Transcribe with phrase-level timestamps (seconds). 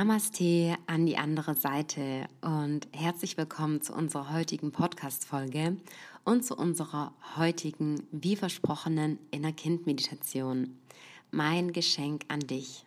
[0.00, 5.76] Namaste an die andere Seite und herzlich willkommen zu unserer heutigen Podcast-Folge
[6.24, 10.78] und zu unserer heutigen, wie versprochenen, Inner-Kind-Meditation.
[11.32, 12.86] Mein Geschenk an dich.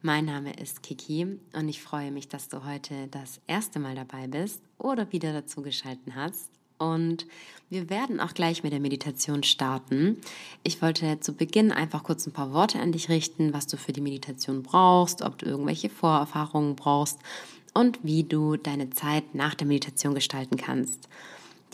[0.00, 4.26] Mein Name ist Kiki und ich freue mich, dass du heute das erste Mal dabei
[4.26, 6.57] bist oder wieder dazu geschalten hast.
[6.78, 7.26] Und
[7.70, 10.16] wir werden auch gleich mit der Meditation starten.
[10.62, 13.92] Ich wollte zu Beginn einfach kurz ein paar Worte an dich richten, was du für
[13.92, 17.18] die Meditation brauchst, ob du irgendwelche Vorerfahrungen brauchst
[17.74, 21.08] und wie du deine Zeit nach der Meditation gestalten kannst.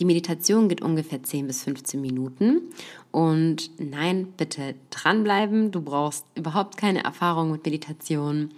[0.00, 2.62] Die Meditation geht ungefähr 10 bis 15 Minuten.
[3.12, 5.70] Und nein, bitte dranbleiben.
[5.70, 8.50] Du brauchst überhaupt keine Erfahrung mit Meditation.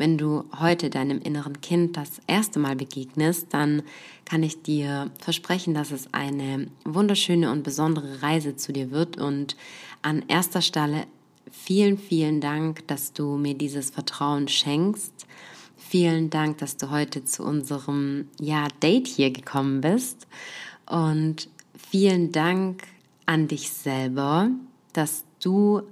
[0.00, 3.82] Wenn du heute deinem inneren Kind das erste Mal begegnest, dann
[4.24, 9.18] kann ich dir versprechen, dass es eine wunderschöne und besondere Reise zu dir wird.
[9.20, 9.58] Und
[10.00, 11.04] an erster Stelle
[11.52, 15.26] vielen, vielen Dank, dass du mir dieses Vertrauen schenkst.
[15.76, 20.26] Vielen Dank, dass du heute zu unserem ja, Date hier gekommen bist.
[20.86, 22.84] Und vielen Dank
[23.26, 24.48] an dich selber,
[24.94, 25.82] dass du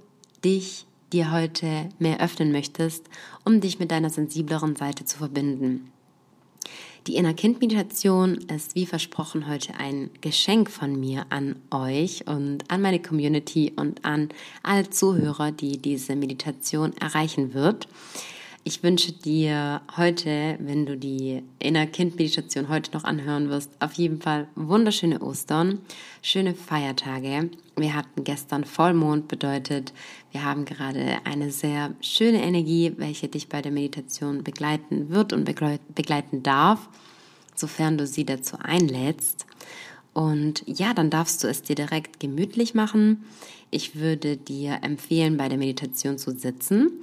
[0.43, 3.05] dich dir heute mehr öffnen möchtest,
[3.45, 5.91] um dich mit deiner sensibleren Seite zu verbinden.
[7.07, 13.01] Die Inner-Kind-Meditation ist wie versprochen heute ein Geschenk von mir an euch und an meine
[13.01, 14.29] Community und an
[14.63, 17.87] alle Zuhörer, die diese Meditation erreichen wird.
[18.65, 24.49] Ich wünsche dir heute, wenn du die Inner-Kind-Meditation heute noch anhören wirst, auf jeden Fall
[24.55, 25.79] wunderschöne Ostern,
[26.21, 27.49] schöne Feiertage.
[27.77, 29.93] Wir hatten gestern Vollmond, bedeutet,
[30.31, 35.45] wir haben gerade eine sehr schöne Energie, welche dich bei der Meditation begleiten wird und
[35.45, 36.89] begleiten darf,
[37.55, 39.45] sofern du sie dazu einlädst.
[40.13, 43.23] Und ja, dann darfst du es dir direkt gemütlich machen.
[43.71, 47.01] Ich würde dir empfehlen, bei der Meditation zu sitzen.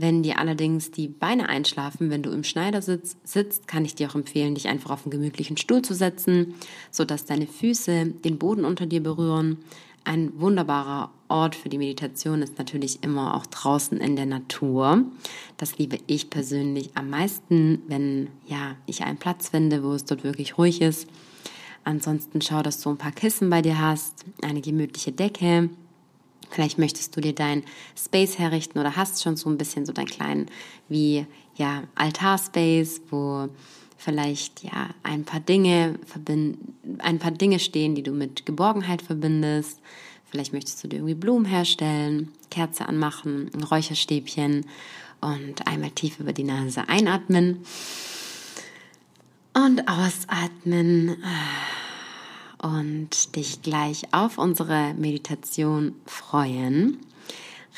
[0.00, 4.14] Wenn dir allerdings die Beine einschlafen, wenn du im Schneidersitz sitzt, kann ich dir auch
[4.14, 6.54] empfehlen, dich einfach auf einen gemütlichen Stuhl zu setzen,
[6.92, 9.58] sodass deine Füße den Boden unter dir berühren.
[10.04, 15.02] Ein wunderbarer Ort für die Meditation ist natürlich immer auch draußen in der Natur.
[15.56, 20.22] Das liebe ich persönlich am meisten, wenn ja, ich einen Platz finde, wo es dort
[20.22, 21.08] wirklich ruhig ist.
[21.82, 25.70] Ansonsten schau, dass du ein paar Kissen bei dir hast, eine gemütliche Decke,
[26.50, 27.62] Vielleicht möchtest du dir dein
[27.96, 30.46] Space herrichten oder hast schon so ein bisschen so dein kleinen
[30.88, 31.26] wie
[31.56, 33.48] ja Altarspace, wo
[33.96, 35.98] vielleicht ja ein paar Dinge
[36.98, 39.80] ein paar Dinge stehen, die du mit Geborgenheit verbindest.
[40.30, 44.66] Vielleicht möchtest du dir irgendwie Blumen herstellen, Kerze anmachen, ein Räucherstäbchen
[45.20, 47.64] und einmal tief über die Nase einatmen.
[49.54, 51.16] Und ausatmen
[52.62, 56.98] und dich gleich auf unsere Meditation freuen.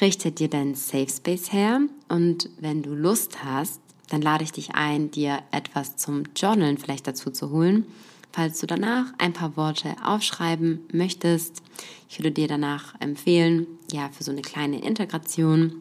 [0.00, 4.74] Richte dir deinen Safe Space her und wenn du Lust hast, dann lade ich dich
[4.74, 7.86] ein, dir etwas zum Journalen vielleicht dazu zu holen.
[8.32, 11.62] Falls du danach ein paar Worte aufschreiben möchtest,
[12.08, 15.74] ich würde dir danach empfehlen, ja, für so eine kleine Integration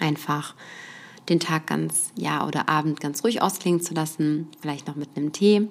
[0.00, 0.54] einfach
[1.28, 5.32] den Tag ganz, ja, oder Abend ganz ruhig ausklingen zu lassen, vielleicht noch mit einem
[5.32, 5.68] Tee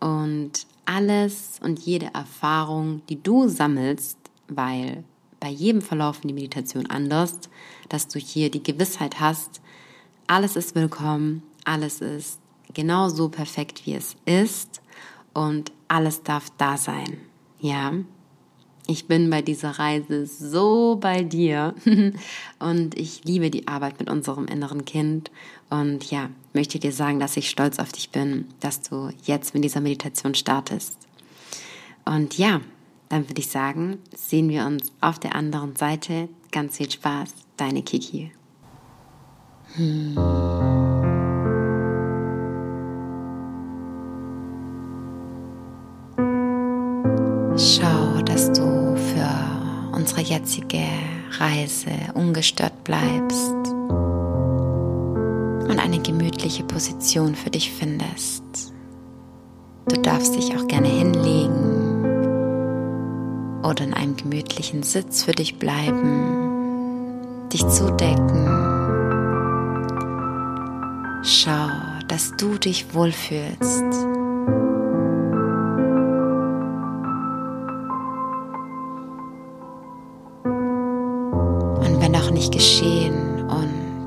[0.00, 5.04] und alles und jede Erfahrung, die du sammelst, weil
[5.40, 7.38] bei jedem verlaufen die Meditation anders,
[7.88, 9.60] dass du hier die Gewissheit hast,
[10.26, 12.38] alles ist willkommen, alles ist
[12.74, 14.80] genau so perfekt, wie es ist
[15.34, 17.18] und alles darf da sein.
[17.60, 17.92] Ja,
[18.86, 21.74] ich bin bei dieser Reise so bei dir
[22.58, 25.30] und ich liebe die Arbeit mit unserem inneren Kind
[25.72, 29.64] und ja, möchte dir sagen, dass ich stolz auf dich bin, dass du jetzt mit
[29.64, 30.98] dieser Meditation startest.
[32.04, 32.60] Und ja,
[33.08, 36.28] dann würde ich sagen, sehen wir uns auf der anderen Seite.
[36.50, 38.32] Ganz viel Spaß, deine Kiki.
[39.74, 40.14] Hm.
[47.56, 50.84] Schau, dass du für unsere jetzige
[51.38, 53.72] Reise ungestört bleibst
[56.42, 58.42] gemütliche Position für dich findest.
[59.86, 62.02] Du darfst dich auch gerne hinlegen
[63.62, 68.48] oder in einem gemütlichen Sitz für dich bleiben, dich zudecken.
[71.22, 71.68] Schau,
[72.08, 73.84] dass du dich wohlfühlst.
[81.84, 83.31] Und wenn auch nicht geschehen,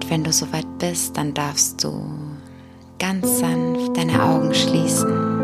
[0.09, 2.01] wenn du soweit bist, dann darfst du
[2.99, 5.34] ganz sanft deine Augen schließen.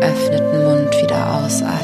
[0.00, 1.77] geöffneten Mund wieder ausatmen.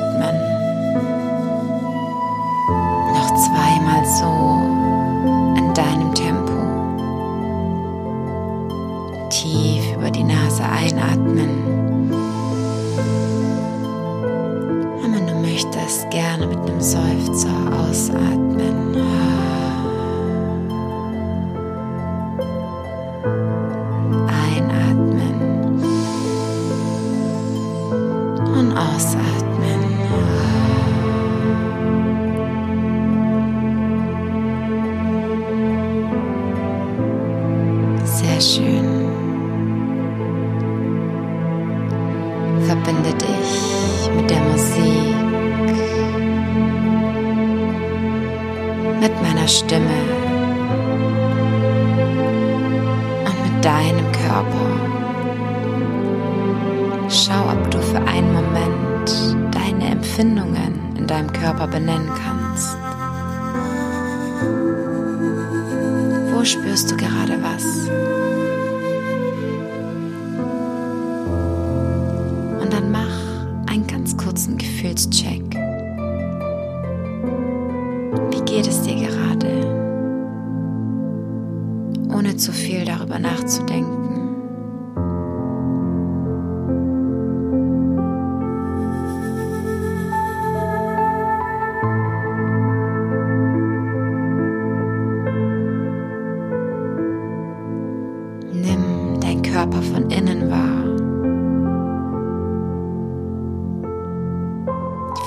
[38.44, 38.73] You.
[83.14, 83.92] darüber nachzudenken.
[98.52, 100.84] Nimm dein Körper von innen wahr.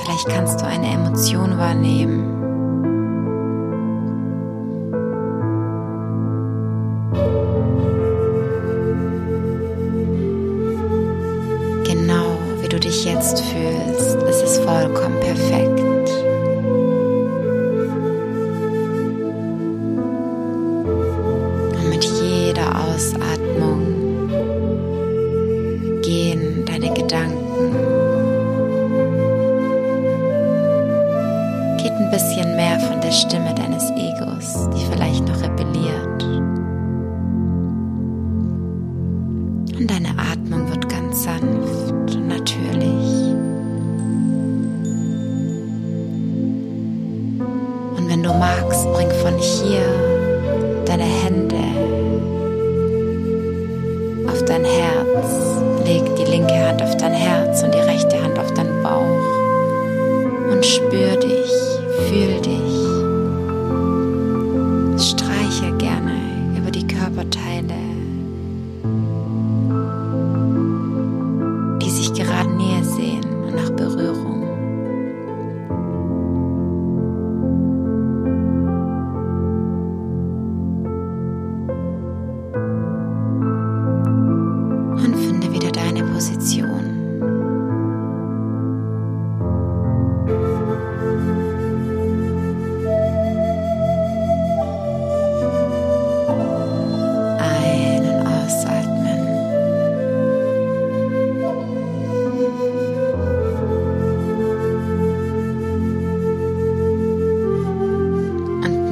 [0.02, 2.37] Vielleicht kannst du eine Emotion wahrnehmen.
[34.74, 34.97] die Ver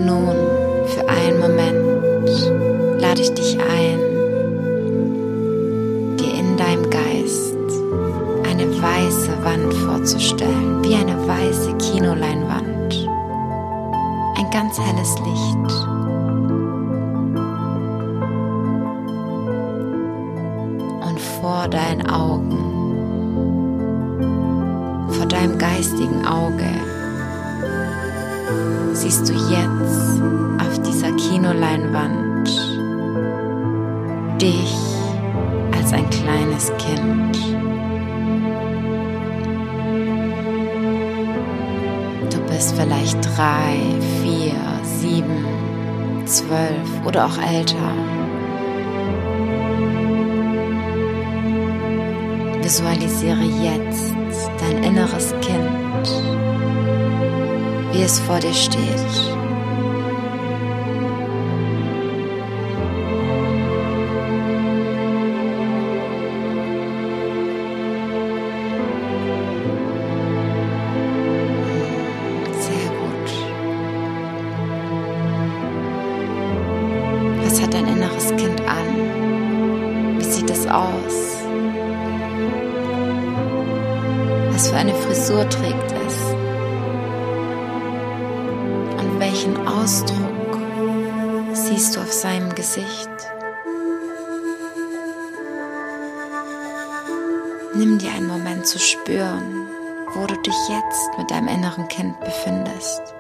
[0.06, 0.36] Nun,
[0.86, 2.30] für einen Moment,
[3.02, 4.00] lade ich dich ein,
[6.18, 7.56] dir in deinem Geist
[8.48, 13.10] eine weiße Wand vorzustellen, wie eine weiße Kinoleinwand.
[14.38, 15.74] Ein ganz helles Licht.
[21.02, 22.58] Und vor deinen Augen,
[25.10, 26.70] vor deinem geistigen Auge,
[28.94, 29.65] siehst du jetzt,
[34.38, 34.76] dich
[35.72, 37.38] als ein kleines Kind.
[42.32, 43.78] Du bist vielleicht drei,
[44.24, 45.46] vier, sieben,
[46.26, 47.92] zwölf oder auch älter.
[52.62, 54.14] Visualisiere jetzt
[54.60, 56.24] dein inneres Kind,
[57.92, 59.35] wie es vor dir steht.
[85.26, 86.20] Frisur trägt es?
[89.02, 90.60] Und welchen Ausdruck
[91.54, 93.10] siehst du auf seinem Gesicht?
[97.74, 99.68] Nimm dir einen Moment zu spüren,
[100.14, 103.15] wo du dich jetzt mit deinem inneren Kind befindest.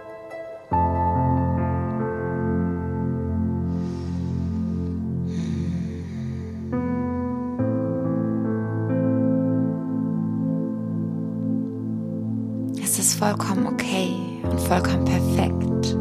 [13.19, 15.97] Vollkommen okay und vollkommen perfekt,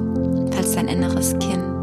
[0.52, 1.74] falls dein inneres Kind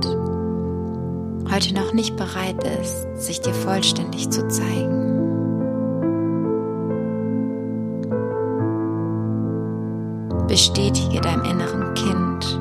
[1.52, 5.10] heute noch nicht bereit ist, sich dir vollständig zu zeigen.
[10.48, 12.60] Bestätige deinem inneren Kind,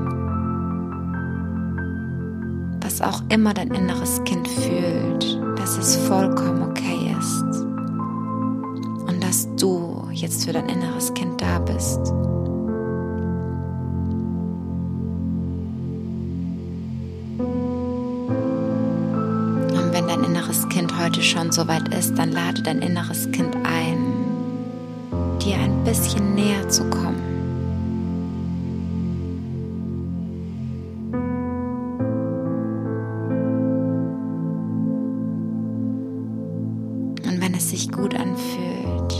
[2.83, 7.63] was auch immer dein inneres Kind fühlt, dass es vollkommen okay ist
[9.09, 12.13] und dass du jetzt für dein inneres Kind da bist.
[21.21, 23.99] Heute schon so weit ist, dann lade dein inneres Kind ein,
[25.43, 27.11] dir ein bisschen näher zu kommen.
[37.59, 39.15] sich gut anfühlt,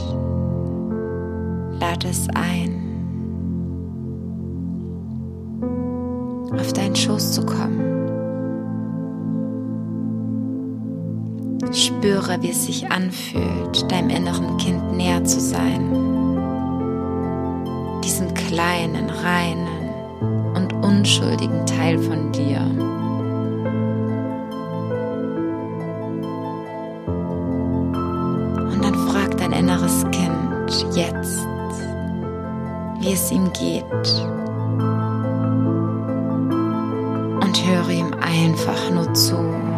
[1.79, 2.75] lade es ein,
[6.59, 7.90] auf deinen Schoß zu kommen.
[11.73, 15.91] Spüre, wie es sich anfühlt, deinem inneren Kind näher zu sein.
[18.05, 22.61] Diesen kleinen, reinen und unschuldigen Teil von dir.
[29.61, 31.47] inneres Kind jetzt,
[32.99, 33.85] wie es ihm geht.
[37.43, 39.70] Und höre ihm einfach nur zu.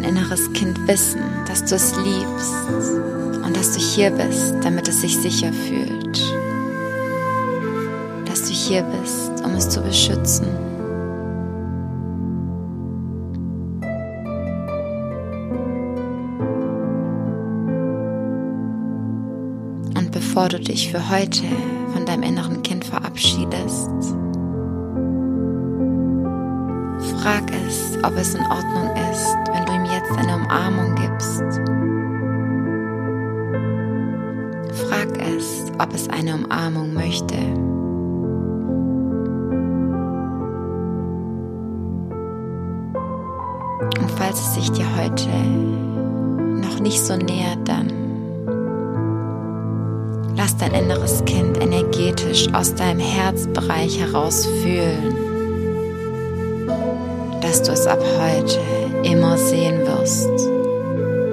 [0.00, 2.54] Dein inneres Kind wissen, dass du es liebst
[3.44, 6.20] und dass du hier bist, damit es sich sicher fühlt.
[8.26, 10.46] Dass du hier bist, um es zu beschützen.
[19.96, 21.44] Und bevor du dich für heute
[21.92, 23.90] von deinem inneren Kind verabschiedest,
[27.18, 29.49] frag es, ob es in Ordnung ist,
[30.16, 31.42] eine Umarmung gibst.
[34.86, 37.34] Frag es, ob es eine Umarmung möchte.
[44.00, 45.28] Und falls es sich dir heute
[46.60, 47.92] noch nicht so nähert, dann
[50.36, 55.30] lass dein inneres Kind energetisch aus deinem Herzbereich heraus fühlen
[57.50, 58.60] dass du es ab heute
[59.04, 60.28] immer sehen wirst.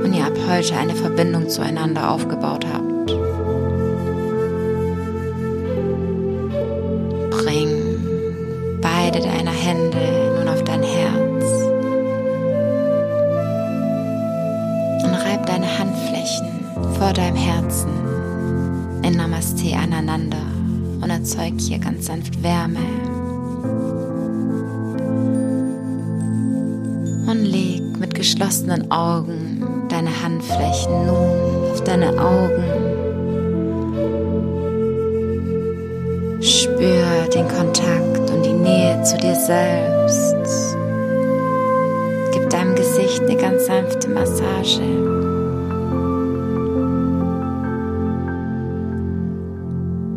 [0.03, 3.07] Und ihr ab heute eine Verbindung zueinander aufgebaut habt.
[7.31, 11.45] Bring beide deiner Hände nun auf dein Herz.
[15.03, 16.47] Und reib deine Handflächen
[16.97, 17.89] vor deinem Herzen
[19.03, 20.37] in Namaste aneinander.
[21.01, 23.06] Und erzeug hier ganz sanft Wärme
[27.37, 32.63] und leg mit geschlossenen Augen deine Handflächen nun auf deine Augen.
[36.41, 40.75] Spür den Kontakt und die Nähe zu dir selbst.
[42.33, 44.81] Gib deinem Gesicht eine ganz sanfte Massage.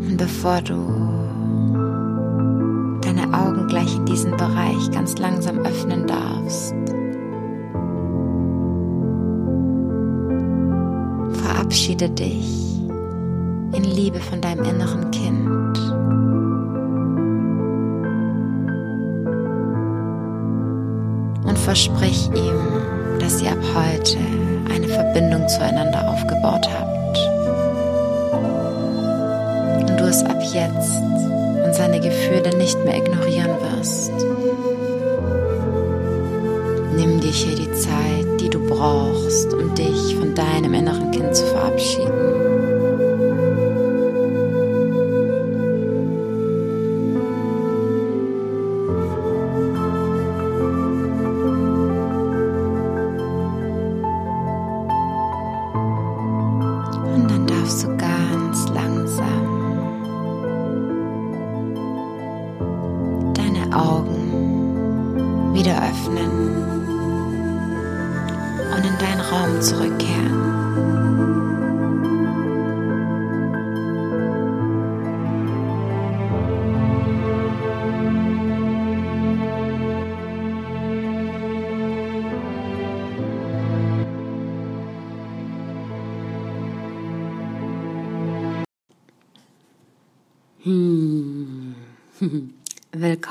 [0.09, 0.77] Und bevor du
[3.03, 6.75] deine Augen gleich in diesem Bereich ganz langsam öffnen darfst,
[11.71, 12.81] verabschiede dich
[13.77, 15.79] in Liebe von deinem inneren Kind.
[21.47, 24.19] Und versprich ihm, dass ihr ab heute
[24.75, 27.19] eine Verbindung zueinander aufgebaut habt.
[29.81, 30.99] Und du es ab jetzt
[31.65, 34.11] und seine Gefühle nicht mehr ignorieren wirst.
[37.31, 42.50] Dir hier die Zeit, die du brauchst, um dich von deinem inneren Kind zu verabschieden.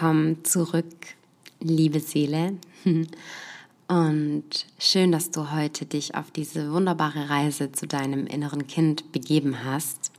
[0.01, 0.95] Willkommen zurück,
[1.59, 2.55] liebe Seele.
[3.89, 9.65] Und schön, dass du heute dich auf diese wunderbare Reise zu deinem inneren Kind begeben
[9.65, 10.13] hast.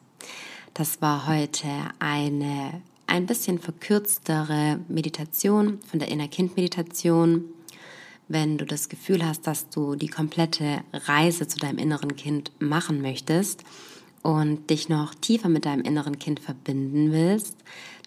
[0.74, 1.66] Das war heute
[1.98, 7.46] eine ein bisschen verkürztere Meditation von der Inner-Kind-Meditation.
[8.28, 13.00] Wenn du das Gefühl hast, dass du die komplette Reise zu deinem inneren Kind machen
[13.00, 13.64] möchtest,
[14.22, 17.56] und dich noch tiefer mit deinem inneren Kind verbinden willst,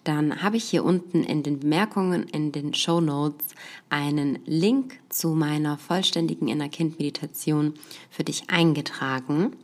[0.04, 3.48] dann habe ich hier unten in den Bemerkungen in den Show Notes
[3.88, 7.74] einen Link zu meiner vollständigen Inner-Kind-Meditation
[8.10, 9.56] für dich eingetragen.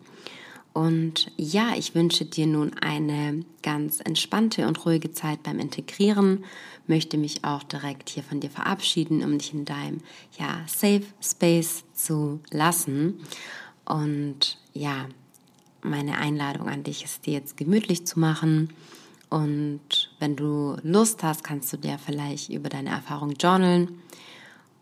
[0.72, 6.44] Und ja, ich wünsche dir nun eine ganz entspannte und ruhige Zeit beim Integrieren,
[6.86, 9.98] möchte mich auch direkt hier von dir verabschieden, um dich in deinem
[10.38, 13.20] ja, Safe Space zu lassen.
[13.84, 15.06] Und ja,
[15.82, 18.70] meine Einladung an dich ist, dir jetzt gemütlich zu machen.
[19.30, 24.02] Und wenn du Lust hast, kannst du dir vielleicht über deine Erfahrung journalen.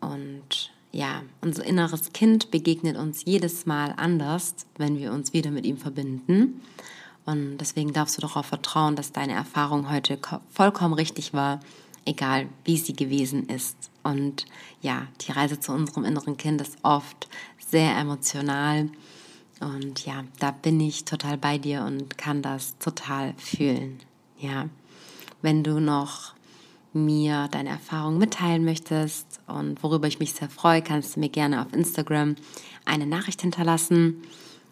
[0.01, 5.65] Und ja, unser inneres Kind begegnet uns jedes Mal anders, wenn wir uns wieder mit
[5.65, 6.61] ihm verbinden.
[7.25, 10.17] Und deswegen darfst du darauf vertrauen, dass deine Erfahrung heute
[10.49, 11.59] vollkommen richtig war,
[12.05, 13.91] egal wie sie gewesen ist.
[14.01, 14.45] Und
[14.81, 18.89] ja, die Reise zu unserem inneren Kind ist oft sehr emotional
[19.59, 23.99] und ja, da bin ich total bei dir und kann das total fühlen.
[24.39, 24.69] Ja,
[25.41, 26.33] wenn du noch
[26.93, 31.61] mir deine Erfahrungen mitteilen möchtest und worüber ich mich sehr freue, kannst du mir gerne
[31.61, 32.35] auf Instagram
[32.85, 34.23] eine Nachricht hinterlassen.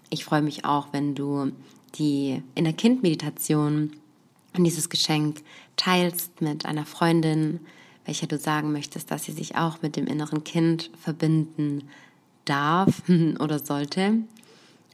[0.10, 1.52] Ich freue mich auch, wenn du
[1.96, 3.92] die Inner-Kind-Meditation
[4.56, 5.44] und dieses Geschenk
[5.76, 7.60] teilst mit einer Freundin,
[8.06, 11.84] welcher du sagen möchtest, dass sie sich auch mit dem inneren Kind verbinden
[12.46, 13.04] darf
[13.40, 14.14] oder sollte.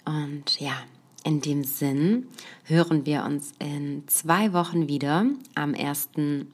[0.05, 0.75] Und ja,
[1.23, 2.27] in dem Sinn
[2.65, 5.25] hören wir uns in zwei Wochen wieder.
[5.55, 6.09] Am 1.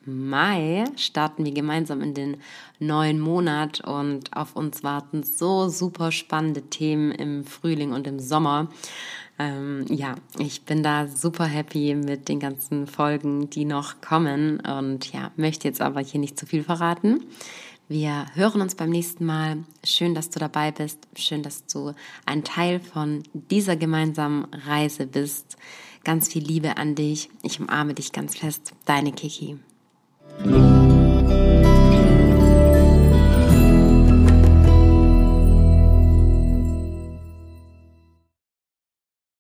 [0.06, 2.38] Mai starten wir gemeinsam in den
[2.80, 8.70] neuen Monat und auf uns warten so super spannende Themen im Frühling und im Sommer.
[9.40, 15.12] Ähm, ja, ich bin da super happy mit den ganzen Folgen, die noch kommen und
[15.14, 17.24] ja, möchte jetzt aber hier nicht zu viel verraten.
[17.90, 19.64] Wir hören uns beim nächsten Mal.
[19.84, 21.08] Schön, dass du dabei bist.
[21.16, 25.58] Schön, dass du ein Teil von dieser gemeinsamen Reise bist.
[26.04, 27.32] Ganz viel Liebe an dich.
[27.42, 28.74] Ich umarme dich ganz fest.
[28.86, 29.58] Deine Kiki.